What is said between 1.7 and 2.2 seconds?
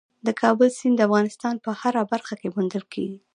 هره